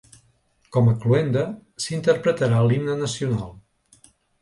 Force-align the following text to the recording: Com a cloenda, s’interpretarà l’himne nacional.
Com 0.77 0.89
a 0.93 0.95
cloenda, 1.03 1.45
s’interpretarà 1.85 2.65
l’himne 2.71 3.01
nacional. 3.07 3.57